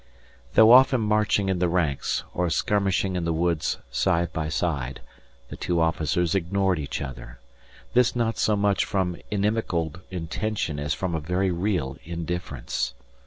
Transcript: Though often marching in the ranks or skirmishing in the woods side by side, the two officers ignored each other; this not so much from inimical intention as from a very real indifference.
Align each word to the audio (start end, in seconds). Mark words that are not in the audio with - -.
Though 0.55 0.71
often 0.71 0.99
marching 0.99 1.47
in 1.47 1.59
the 1.59 1.67
ranks 1.69 2.23
or 2.33 2.49
skirmishing 2.49 3.15
in 3.15 3.23
the 3.23 3.31
woods 3.31 3.77
side 3.91 4.33
by 4.33 4.49
side, 4.49 4.99
the 5.49 5.55
two 5.55 5.79
officers 5.79 6.33
ignored 6.33 6.79
each 6.79 7.03
other; 7.03 7.37
this 7.93 8.15
not 8.15 8.39
so 8.39 8.55
much 8.55 8.83
from 8.83 9.17
inimical 9.29 9.93
intention 10.09 10.79
as 10.79 10.95
from 10.95 11.13
a 11.13 11.19
very 11.19 11.51
real 11.51 11.97
indifference. 12.03 12.95